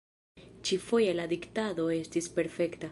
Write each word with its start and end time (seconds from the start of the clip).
Ĉi-foje 0.69 1.13
la 1.19 1.27
diktado 1.35 1.89
estis 2.01 2.35
perfekta. 2.39 2.79